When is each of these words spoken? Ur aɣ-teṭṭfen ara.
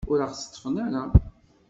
Ur 0.11 0.19
aɣ-teṭṭfen 0.25 0.75
ara. 0.85 1.03